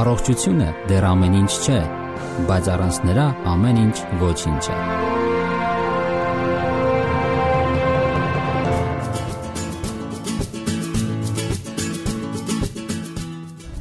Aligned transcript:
Առողջությունը 0.00 0.66
դեռ 0.88 1.04
ամեն 1.10 1.34
ինչ 1.42 1.50
չէ, 1.60 1.78
բայց 2.48 2.68
առանց 2.72 2.98
նրա 3.04 3.24
ամեն 3.52 3.80
ինչ 3.80 3.96
ոչինչ 4.20 4.62
է։ 4.72 4.76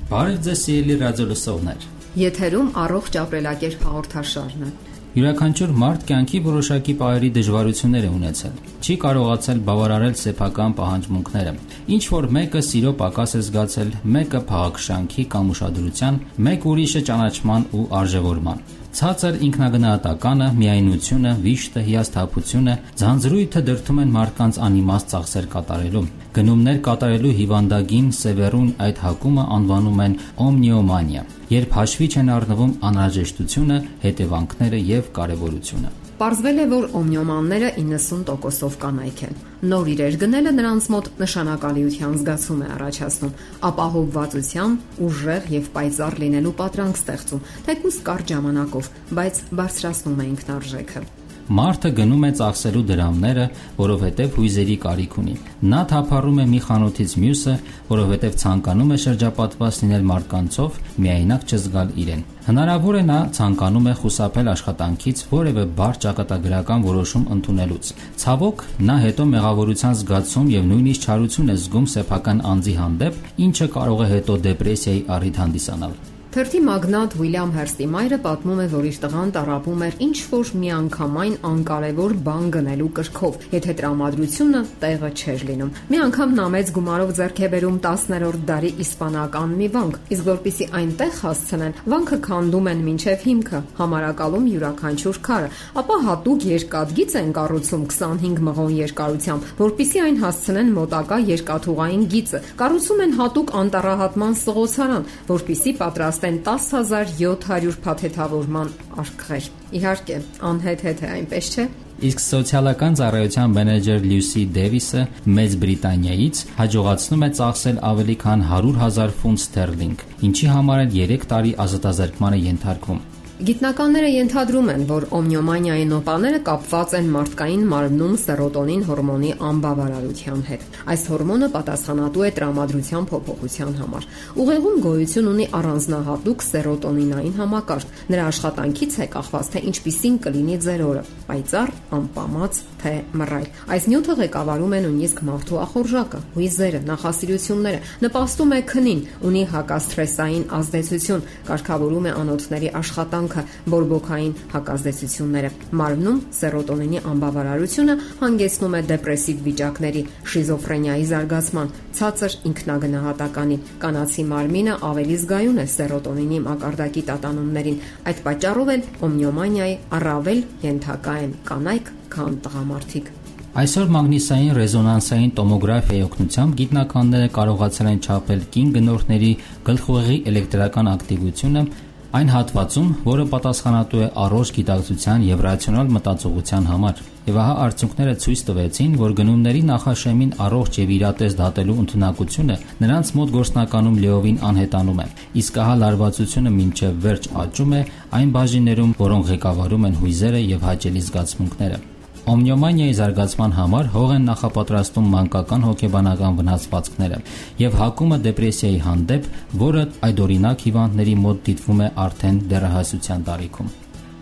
Բարև 0.09 0.41
ձեզ 0.49 0.65
սիրելի 0.65 0.99
ռադիո 1.05 1.29
լսողներ։ 1.31 1.87
Եթերում 2.25 2.73
առողջ 2.83 3.19
ապրելակերպ 3.23 3.87
հաղորդաշարն 3.87 4.67
է։ 4.67 4.73
Յուրաքանչյուր 5.09 5.71
մարդ 5.81 6.03
կյանքի 6.05 6.39
որոշակի 6.45 6.93
պահերի 6.99 7.29
դժվարություններ 7.33 8.03
է 8.05 8.09
ունեցել։ 8.13 8.57
Չի 8.85 8.95
կարողացել 9.03 9.61
բավարարել 9.69 10.13
սեփական 10.19 10.75
պահանջմունքները։ 10.77 11.53
Ինչ 11.95 12.03
որ 12.13 12.27
մեկը 12.37 12.61
սիրո 12.67 12.91
պակաս 12.99 13.33
է 13.33 13.41
զգացել, 13.47 13.89
մեկը 14.15 14.41
փաղաքշանքի 14.51 15.25
կամ 15.33 15.49
ուշադրության, 15.55 16.19
մեկ 16.49 16.67
ուրիշը 16.69 17.01
ճանաչման 17.09 17.65
ու 17.73 17.87
արժևորման։ 17.99 18.61
Ցածր 18.99 19.35
ինքնագնահատականը, 19.45 20.47
միայնությունը, 20.59 21.29
վիշտը, 21.43 21.83
հիասթափությունը, 21.85 22.73
ձանձրույթը 22.99 23.61
դրթում 23.69 24.01
են 24.03 24.11
մարդկանց 24.15 24.59
անիմաստ 24.67 25.13
ծախսեր 25.13 25.47
կատարելու։ 25.53 26.01
Գնումներ 26.35 26.81
կատարելու 26.89 27.31
հիվանդագին 27.37 28.11
Սևերուն 28.19 28.67
այդ 28.89 29.01
հակումը 29.05 29.47
անվանում 29.59 30.03
են 30.07 30.19
օմնիոմանիա, 30.49 31.23
երբ 31.55 31.79
հաշվի 31.79 32.11
չեն 32.11 32.35
առնվում 32.35 32.75
անհրաժեշտությունը, 32.91 33.81
հետևանքները 34.03 34.85
եւ 34.91 35.09
կարեւորությունը։ 35.15 35.98
Պարզվել 36.19 36.57
է, 36.59 36.63
որ 36.67 36.85
օմնիոմանները 36.99 37.67
90%-ով 37.79 38.73
կանայք 38.81 39.21
են։ 39.23 39.37
Նոր 39.71 39.91
իրեր 39.93 40.17
գնելը 40.19 40.51
նրանց 40.57 40.89
մոտ 40.91 41.07
նշանակալիության 41.21 42.17
զգացում 42.19 42.63
է 42.65 42.67
առաջացնում, 42.75 43.31
ապահովվածության, 43.69 44.75
ուժեղ 45.07 45.47
եւ 45.55 45.69
պայծառ 45.77 46.19
լինելու 46.25 46.53
պատրանք 46.59 46.99
ստեղծում, 46.99 47.45
թեկուզ 47.69 48.01
կարճ 48.11 48.35
ժամանակով, 48.35 48.91
բայց 49.15 49.41
բարձրացնում 49.63 50.19
է 50.19 50.29
ինքնարժեքը։ 50.33 51.07
Մարդը 51.49 51.89
գնում 51.97 52.25
է 52.27 52.29
ծախսելու 52.37 52.81
դրամները, 52.89 53.45
որովհետև 53.79 54.35
հույզերի 54.37 54.73
կարիք 54.83 55.15
ունի։ 55.17 55.31
Նա 55.71 55.79
թափառում 55.89 56.41
է 56.43 56.45
մի 56.49 56.59
խանութից 56.65 57.15
մյուսը, 57.23 57.55
որովհետև 57.89 58.35
ցանկանում 58.43 58.91
է 58.93 58.97
շրջապատված 59.03 59.79
լինել 59.83 60.05
մարդկանցով, 60.09 60.77
միայնակ 61.05 61.47
չզգալ 61.49 61.95
իրեն։ 62.03 62.21
Հնարավոր 62.49 62.99
է 62.99 63.01
նա 63.09 63.17
ցանկանում 63.39 63.89
է 63.89 63.95
խուսափել 64.03 64.51
աշխատանքից 64.53 65.25
որևէ 65.33 65.65
բարդ 65.79 65.99
ճակատագրական 66.05 66.85
որոշում 66.85 67.25
ընդունելուց։ 67.37 67.91
Ցավոք, 68.25 68.63
նա 68.89 68.99
հետո 69.05 69.27
մեղավորության 69.33 69.97
զգացում 70.03 70.53
եւ 70.53 70.69
նույնիսկ 70.69 71.09
չարություն 71.09 71.49
է 71.49 71.57
զգում 71.65 71.89
սեփական 71.97 72.45
անձի 72.53 72.77
հանդեպ, 72.83 73.19
ինչը 73.49 73.73
կարող 73.79 74.05
է 74.05 74.13
հետո 74.13 74.39
դեպրեսիայի 74.49 75.03
առիթ 75.17 75.43
հանդիսանալ։ 75.45 75.99
Թերթի 76.29 76.59
մագնատ 76.61 77.13
Ուիլյամ 77.17 77.51
Հերստի 77.55 77.85
մայրը 77.89 78.17
պատմում 78.21 78.59
է, 78.61 78.65
որ 78.69 78.83
իր 78.85 78.97
տղան 79.01 79.29
տարապում 79.33 79.79
էր 79.85 79.95
ինչ 80.05 80.17
որ 80.29 80.49
միանգամայն 80.61 81.37
անկարևոր 81.49 82.11
բան 82.27 82.43
գնելու 82.53 82.89
կրքով, 82.99 83.39
եթե 83.55 83.73
տրամադրությունը 83.79 84.61
տեղը 84.83 85.09
չէր 85.09 85.45
լինում։ 85.49 85.71
Մի 85.89 86.01
անգամ 86.05 86.35
նա 86.37 86.45
մեծ 86.53 86.69
գումարով 86.75 87.13
ձեռք 87.17 87.41
է 87.41 87.49
բերում 87.49 87.79
10-րդ 87.81 88.43
դարի 88.45 88.71
իսպանական 88.85 89.55
մի 89.57 89.69
վանք, 89.73 89.97
իսկ 90.13 90.29
որpիսի 90.29 90.67
այնտեղ 90.77 91.17
հասցնեն, 91.17 91.73
վանքը 91.89 92.19
քանդում 92.29 92.69
են 92.69 92.85
մինչև 92.85 93.25
հիմքը, 93.25 93.63
համարակալում 93.81 94.47
յուրաքանչյուր 94.53 95.19
քարը, 95.25 95.49
ապա 95.81 95.99
հատուկ 96.05 96.47
երկաթգիծ 96.53 97.17
են 97.25 97.33
կառուցում 97.39 97.89
25 97.89 98.45
մղոն 98.49 98.77
երկարությամբ, 98.77 99.49
որpիսի 99.65 100.05
այն 100.05 100.21
հասցնեն 100.29 100.71
մոտակա 100.77 101.19
երկաթուղային 101.33 102.07
գիծը։ 102.13 102.43
Կառուցում 102.59 103.03
են 103.09 103.17
հատուկ 103.19 103.53
անտառահատման 103.63 104.39
սղոցարան, 104.43 105.09
որpիսի 105.29 105.75
պատրաստ 105.79 106.18
պատրաստեն 106.19 106.39
10700 106.43 107.77
փաթեթավորման 107.83 108.71
արկղեր։ 108.99 109.45
Իհարկե, 109.79 110.17
անհետ-հետ 110.49 111.03
է, 111.03 111.11
այնպես 111.15 111.51
չէ։ 111.53 111.65
Իսկ 112.09 112.23
սոցիալական 112.23 112.97
ծառայության 112.99 113.53
մենեջեր 113.55 114.07
Լյուսի 114.09 114.43
Դեվիսը 114.55 115.03
Մեծ 115.39 115.55
Բրիտանիայից 115.63 116.41
հաջողացնում 116.59 117.23
է 117.27 117.29
ծախսել 117.39 117.81
ավելի 117.91 118.17
քան 118.23 118.45
100.000 118.49 119.15
ֆունտ 119.19 119.43
ստերլինգ, 119.43 120.03
ինչի 120.29 120.51
համար 120.55 120.83
էլ 120.85 120.97
3 120.99 121.29
տարի 121.33 121.55
ազատազրկման 121.67 122.39
է 122.39 122.43
ենթարկվում։ 122.49 123.01
Գիտնականները 123.39 124.07
ենթադրում 124.11 124.65
են, 124.73 124.81
որ 124.89 125.03
օմնիոմանիայի 125.15 125.83
նոպաները 125.87 126.39
կապված 126.43 126.95
են 126.97 127.05
մարդկային 127.13 127.61
մարմնում 127.71 128.15
սերոտոնին 128.19 128.81
հորմոնի 128.89 129.29
անբավարարության 129.49 130.41
հետ։ 130.49 130.65
Այս 130.91 131.05
հորմոնը 131.13 131.47
պատասխանատու 131.53 132.25
է 132.27 132.31
տրամադրության 132.35 133.07
փոփոխության 133.13 133.71
համար։ 133.79 134.07
Ուղեղում 134.43 134.75
գոյություն 134.83 135.29
ունի 135.31 135.45
առանձնահատուկ 135.55 136.43
սերոտոնինային 136.49 137.39
համակարգ։ 137.39 137.95
Նրա 138.11 138.27
աշխատանքից 138.27 138.99
է 138.99 139.07
կախված, 139.15 139.51
թե 139.55 139.63
ինչպիսին 139.71 140.19
կլինի 140.27 140.59
ձեր 140.67 140.83
օրը՝ 140.89 141.03
պայծառ, 141.29 141.73
անպամած, 141.95 142.61
թե 142.79 142.93
մռայլ։ 143.19 143.47
Այս 143.69 143.87
նյութը 143.91 144.13
ղեկավարում 144.19 144.75
է 144.75 144.79
նույնիսկ 144.83 145.23
մարդու 145.29 145.59
ախորժակը, 145.63 146.19
հույզերը, 146.35 146.79
նախասիրությունները, 146.89 147.79
նպաստում 148.03 148.53
է 148.55 148.61
քնին, 148.69 149.01
ունի 149.29 149.43
հակասթրեսային 149.53 150.45
ազդեցություն, 150.59 151.25
կարգավորում 151.49 152.07
է 152.09 152.13
անոթների 152.19 152.71
աշխատանք 152.79 153.28
կյանքը 153.29 153.43
բորբոքային 153.69 154.33
հակազդեցությունները։ 154.53 155.49
Մարմնում 155.79 156.19
սերոտոնինի 156.39 157.01
անբավարարությունը 157.09 157.95
հանգեցնում 158.21 158.77
է 158.79 158.81
դեպրեսիվ 158.89 159.43
վիճակների, 159.49 160.03
շիզոֆրենիայի 160.33 161.05
զարգացման, 161.09 161.71
ցածր 161.99 162.37
ինքնագնահատականի։ 162.49 163.59
Կանացի 163.85 164.25
մարմինը 164.33 164.75
ավելի 164.89 165.19
զգայուն 165.23 165.59
է 165.59 165.67
սերոտոնինի 165.77 166.41
մակարդակի 166.49 167.05
տատանումներին։ 167.09 167.79
Այդ 168.09 168.25
պատճառով 168.29 168.73
էլ 168.75 168.83
օմնիոմանիայի 169.09 169.79
առավել 169.99 170.43
ենթակա 170.69 171.15
են 171.29 171.33
կանայք, 171.49 171.95
քան 172.09 172.37
տղամարդիկ։ 172.49 173.15
Այսօր 173.59 173.87
մագնիսային 173.91 174.51
ռեզոնանսային 174.55 175.31
տոմոգրաֆիայի 175.39 176.01
օգնությամբ 176.05 176.57
գիտնականները 176.59 177.29
կարողացել 177.33 177.87
են 177.89 178.01
չափել 178.05 178.43
կին 178.53 178.69
գնորդների 178.75 179.31
գլխուղեղի 179.69 180.17
էլեկտրական 180.29 180.91
ակտիվությունը 180.93 181.63
այն 182.09 182.29
հատվածում, 182.33 182.87
որը 183.05 183.23
պատասխանատու 183.29 183.99
է 184.01 184.07
առողջ 184.23 184.51
գիտակցության 184.55 185.25
եւ 185.27 185.43
ռացիոնալ 185.45 185.91
մտածողության 185.93 186.69
համար։ 186.69 187.03
Եվ 187.29 187.37
ահա 187.43 187.51
արդյունքները 187.65 188.15
ցույց 188.23 188.41
տվեցին, 188.47 188.95
որ 188.97 189.13
գնումների 189.19 189.61
նախաշեմին 189.69 190.31
առողջ 190.45 190.79
եւ 190.81 190.93
իրատես 190.95 191.37
դատելու 191.41 191.77
ընդունակությունը 191.83 192.57
նրանց 192.81 193.13
մոտ 193.19 193.35
գործնականում 193.37 194.01
լիովին 194.05 194.41
անհետանում 194.49 195.03
է։ 195.05 195.07
Իսկ 195.43 195.61
ահա 195.65 195.77
լարվածությունը 195.83 196.55
մինչև 196.57 196.99
վերջ 197.05 197.29
աճում 197.45 197.77
է 197.77 197.83
այն 198.17 198.33
բաժիններում, 198.39 198.97
որոնք 199.05 199.31
ղեկավարում 199.35 199.87
են 199.91 200.01
հույզերը 200.01 200.43
եւ 200.49 200.67
հաճելի 200.71 201.07
զգացմունքները։ 201.09 201.81
Օմնիոմանիայի 202.29 202.95
զարգացման 202.99 203.53
համար 203.57 203.89
հող 203.95 204.13
են 204.15 204.25
նախապատրաստում 204.29 205.09
մանկական 205.15 205.67
հոգեբանական 205.69 206.39
վնասվածքները 206.39 207.19
եւ 207.63 207.77
հակումը 207.81 208.21
դեպրեսիայի 208.29 208.79
հանդեպ, 208.85 209.29
որը 209.65 209.85
այդօրինակ 210.09 210.65
հիվանդների 210.69 211.19
մոտ 211.25 211.45
դիտվում 211.49 211.85
է 211.85 211.93
արդեն 212.07 212.41
դեռահասության 212.53 213.29
տարիքում։ 213.29 213.77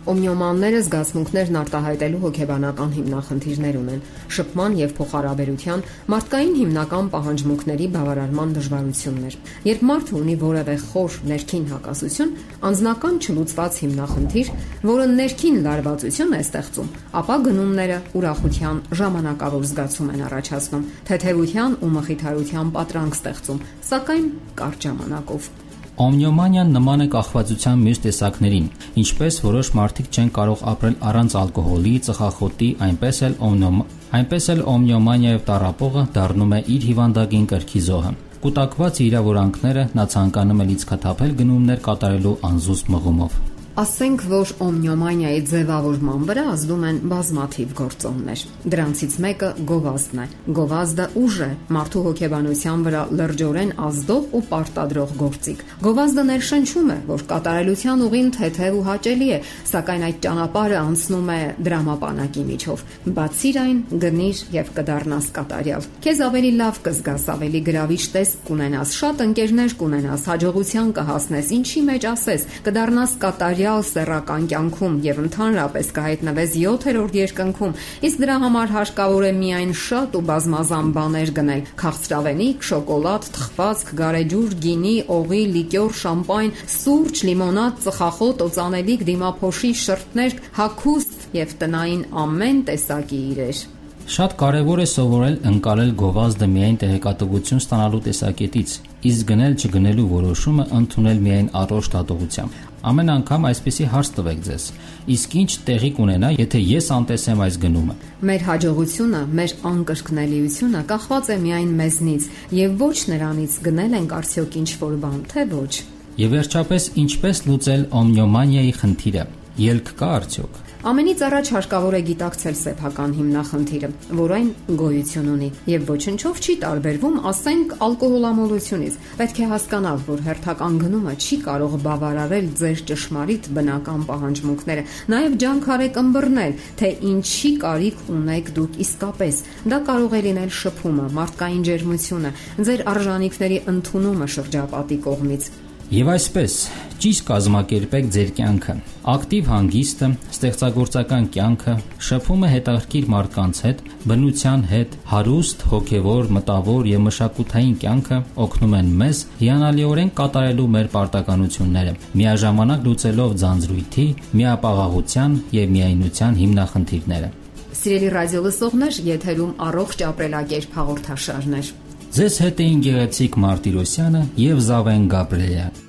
Օմնիոմանները 0.07 0.77
զգացմունքներն 0.85 1.55
արտահայտելու 1.59 2.19
հոգեբանական 2.21 2.91
հիմնախնդիրներ 2.95 3.77
ունեն՝ 3.79 3.97
շփման 4.37 4.77
եւ 4.79 4.93
փոխհարաբերության, 4.97 5.83
մարդկային 6.13 6.53
հիմնական 6.59 7.09
պահանջմունքների 7.15 7.89
բավարարման 7.97 8.53
դժվարություններ։ 8.55 9.35
Երբ 9.67 9.83
մարդը 9.89 10.15
ունի 10.21 10.35
որևէ 10.45 10.77
խոր 10.87 11.19
ներքին 11.33 11.67
հակասություն, 11.73 12.33
անznական 12.71 13.19
չլուծված 13.27 13.81
հիմնախնդիր, 13.83 14.51
որը 14.87 15.05
ներքին 15.17 15.61
լարվածություն 15.67 16.35
է 16.37 16.41
ստեղծում, 16.47 16.91
ապա 17.19 17.37
գնումները 17.51 18.01
ուրախության 18.15 18.83
ժամանակավոր 19.03 19.69
զգացում 19.75 20.11
են 20.15 20.25
առաջացնում, 20.31 20.89
թեթևության 21.11 21.79
ու 21.83 21.93
մխիթարության 21.99 22.75
պատրանք 22.79 23.21
ստեղծում, 23.21 23.63
սակայն 23.91 24.27
կարճ 24.63 24.87
ժամանակով։ 24.87 25.55
Օմնիոմանիան 25.97 26.75
նման 26.75 27.01
է 27.01 27.05
կախվածության 27.09 27.79
մյուս 27.81 27.99
տեսակներին, 28.03 28.65
ինչպես 29.01 29.39
որոշ 29.45 29.71
մարդիկ 29.79 30.11
չեն 30.13 30.29
կարող 30.35 30.61
ապրել 30.71 30.97
առանց 31.09 31.35
ալկոհոլի, 31.41 31.93
ծխախոտի, 32.07 32.69
այնպես 32.87 33.21
էլ 33.27 33.39
օմնոմ 33.49 33.81
այնպես 34.19 34.49
էլ 34.53 34.63
օմնիոմանիայով 34.77 35.43
տարապողը 35.49 36.05
դառնում 36.19 36.55
է 36.59 36.61
իր 36.77 36.87
հիվանդագին 36.91 37.51
կրքի 37.57 37.85
զոհը։ 37.89 38.15
Կուտակված 38.45 39.03
իրավուրանքները 39.09 39.89
նա 39.97 40.09
ցանկանում 40.13 40.61
է 40.61 40.71
լիցքաթափել 40.71 41.37
գնումներ 41.41 41.85
կատարելու 41.89 42.39
անզուսպ 42.53 42.93
մղումով։ 42.93 43.41
Ասենք, 43.77 44.23
որ 44.25 44.51
օմնիոմանիայի 44.65 45.41
ձևավորման 45.51 46.23
վրա 46.25 46.43
ազդում 46.49 46.85
են 46.87 46.95
բազմաթիվ 47.11 47.73
գործոններ։ 47.77 48.39
Դրանցից 48.73 49.17
մեկը 49.21 49.49
գովազդն 49.69 50.21
է։ 50.23 50.25
Գովազդը 50.57 51.05
ուժ 51.21 51.35
է 51.45 51.49
մարդու 51.77 52.01
հոգեբանության 52.07 52.85
վրա 52.87 53.03
լրջորեն 53.19 53.73
ազդող 53.87 54.33
ու 54.33 54.41
պարտադրող 54.49 55.13
գործիք։ 55.21 55.61
Գովազդը 55.85 56.23
ներշնչում 56.31 56.89
է, 56.89 56.97
որ 57.05 57.25
կատարելության 57.29 58.01
ուղին 58.07 58.31
թեթև 58.33 58.79
ու 58.81 58.81
հաճելի 58.87 59.29
է, 59.37 59.39
սակայն 59.69 60.07
այդ 60.09 60.17
ճանապարհը 60.25 60.79
անցնում 60.81 61.29
է 61.37 61.37
դրամապանակի 61.69 62.47
միջով։ 62.49 62.83
Բացիր 63.13 63.61
այն, 63.61 63.77
գնիր 64.07 64.43
եւ 64.57 64.73
կդառնաս 64.81 65.29
կատարյալ։ 65.37 65.87
Քեզ 66.07 66.25
ավելի 66.25 66.51
լավ 66.57 66.81
կզգաս, 66.87 67.29
ավելի 67.37 67.61
գրավիչ 67.67 68.03
տեսք 68.17 68.43
կունենաս, 68.47 68.97
շատ 68.97 69.23
ընկերներ 69.27 69.77
կունենաս, 69.77 70.27
հաջողության 70.33 70.91
կհասնես, 70.97 71.53
ինչի 71.57 71.81
մեջ 71.91 72.07
ասես, 72.15 72.47
կդառնաս 72.67 73.17
կատարյալ 73.21 73.66
material 73.67 73.83
սեռական 73.83 74.45
կյանքում 74.47 74.93
եւ 75.03 75.17
ընդհանրապես 75.25 75.87
կհայտնվես 75.97 76.53
7-րդ 76.55 77.15
երկնքում, 77.17 77.73
իսկ 78.07 78.21
դրա 78.23 78.35
համար 78.43 78.71
հարկավոր 78.75 79.25
է 79.27 79.31
միայն 79.37 79.73
շատ 79.81 80.15
ու 80.15 80.23
բազմազան 80.29 80.91
բաներ 80.95 81.31
գնել՝ 81.37 81.61
քաղցրավենիք, 81.81 82.65
շոկոլադ, 82.69 83.29
թխվածք, 83.37 83.93
գարեջուր, 83.99 84.57
գինի, 84.63 84.95
օղի, 85.17 85.43
լիկյոր, 85.57 85.95
շամպայն, 86.07 86.51
սուրճ, 86.77 87.23
լիմոնադ, 87.27 87.81
ծխախոտ, 87.87 88.43
օծանելիք, 88.47 89.07
դիմափոշի, 89.11 89.71
շրթներ, 89.83 90.37
հագուստ 90.61 91.17
եւ 91.37 91.57
տնային 91.59 92.05
ամեն 92.23 92.61
տեսակի 92.71 93.23
իրեր։ 93.35 93.65
Շատ 94.07 94.33
կարևոր 94.39 94.79
է 94.79 94.83
սովորել 94.87 95.33
ընկալել 95.49 95.89
գովազդը 95.99 96.47
միայն 96.47 96.77
տեղեկատվություն 96.79 97.59
ստանալու 97.59 97.99
տեսակետից, 98.05 98.75
իսկ 99.07 99.27
գնել 99.31 99.53
չգնելու 99.57 100.07
որոշումը 100.11 100.65
ընդունել 100.77 101.19
միայն 101.27 101.49
առողջ 101.61 101.87
դատողությամբ։ 101.93 102.57
Ամեն 102.87 103.09
անգամ 103.13 103.47
այսպեսի 103.49 103.85
հարց 103.93 104.09
տվեք 104.17 104.39
ձեզ. 104.47 104.63
իսկ 105.07 105.29
ինչ 105.41 105.51
տեղի 105.67 105.89
կունենա, 105.97 106.29
եթե 106.37 106.59
ես 106.67 106.87
անտեսեմ 106.97 107.39
այս 107.47 107.55
գնումը։ 107.63 107.95
Մեր 108.27 108.41
հաջողությունը, 108.47 109.21
մեր 109.39 109.51
անկրկնելիությունը 109.71 110.81
կախված 110.91 111.25
է 111.31 111.37
միայն 111.47 111.71
մեզնից 111.79 112.29
եւ 112.59 112.77
ոչ 112.83 112.97
նրանից 113.13 113.57
գնել 113.67 113.97
ենք 113.97 114.15
արդյոք 114.19 114.59
ինչ-որ 114.61 114.93
բան, 115.03 115.19
թե 115.31 115.41
ոչ։ 115.57 115.73
Եվ 116.17 116.31
վերջապես, 116.37 116.83
ինչպես 117.07 117.43
լուծել 117.47 117.83
օմնիոմանիայի 118.01 118.73
խնդիրը։ 118.81 119.27
Ելք 119.67 119.91
կա 119.97 120.09
արդյոք։ 120.17 120.66
Ամենից 120.87 121.21
առաջ 121.27 121.49
հարկավոր 121.51 121.95
է 121.97 121.99
գիտակցել 122.07 122.53
սեփական 122.55 123.13
հիմնախնդիրը, 123.17 123.87
որ 124.19 124.33
այն 124.37 124.45
գոյություն 124.79 125.25
ունի 125.33 125.49
եւ 125.67 125.89
ոչնչով 125.89 126.39
չի 126.39 126.55
տարբերվում, 126.61 127.17
ասենք, 127.31 127.73
ալկոհոլամոլությունից։ 127.87 128.95
Պետք 129.19 129.41
է 129.43 129.49
հասկանալ, 129.51 129.99
որ 130.07 130.23
հերթական 130.29 130.79
գնումը 130.85 131.17
չի 131.27 131.39
կարող 131.49 131.75
բավարարել 131.89 132.49
ձեր 132.61 132.85
ճշմարիտ 132.93 133.51
բնական 133.59 134.07
պահանջմունքները, 134.07 134.87
նաեւ 135.11 135.37
ջանքարեք 135.43 136.01
ըմբռնել, 136.07 136.57
թե 136.79 136.95
ինչի 137.11 137.53
կարիք 137.67 138.01
ունեք 138.15 138.55
դուք 138.55 138.81
իսկապես։ 138.87 139.45
Դա 139.75 139.83
կարող 139.91 140.15
է 140.15 140.25
լինել 140.31 140.57
շփումը, 140.63 141.11
մարդկային 141.19 141.63
ջերմությունը, 141.67 142.35
ձեր 142.63 142.89
արժանինքների 142.95 143.63
ընդունումը 143.75 144.35
շրջապատի 144.37 145.03
կողմից 145.03 145.55
Եվ 145.87 146.09
այսպես, 146.11 146.53
ճիշտ 146.99 147.23
կազմակերպեք 147.29 148.07
ձեր 148.11 148.31
կյանքը։ 148.35 148.73
Ակտիվ 149.07 149.45
հանգիստը, 149.53 150.09
ստեղծագործական 150.33 151.29
կյանքը, 151.31 151.75
շփումը 152.07 152.49
հետաքրքիր 152.51 153.07
մարդկանց 153.13 153.61
հետ, 153.67 153.83
բնության 154.11 154.65
հետ, 154.73 154.97
հարուստ, 155.13 155.63
հոգևոր, 155.71 156.27
մտավոր 156.39 156.91
եւ 156.91 157.05
մշակութային 157.07 157.79
կյանքը 157.85 158.19
օգնում 158.47 158.75
են 158.81 158.91
մեզ 158.99 159.23
հիանալիորեն 159.39 160.13
կատարելու 160.19 160.67
մեր 160.75 160.91
պարտականությունները, 160.97 161.97
միաժամանակ 162.19 162.85
լուծելով 162.91 163.39
ձանձրույթի, 163.47 164.07
միապաղաղության 164.43 165.41
եւ 165.55 165.75
միայնության 165.77 166.39
հիմնախնդիրները։ 166.43 167.33
Սիրելի 167.77 168.07
ռադիո 168.17 168.39
լսողներ, 168.43 169.03
եթերում 169.07 169.57
առողջ 169.71 170.07
ապրելակերպ 170.11 170.79
հաղորդաշարներ։ 170.81 171.75
Ձեզ 172.17 172.35
հետ 172.41 172.61
էին 172.63 172.79
Գեղեցիկ 172.81 173.35
Մարտիրոսյանը 173.43 174.21
եւ 174.41 174.61
Զավեն 174.71 175.03
Գաբրելյանը։ 175.11 175.86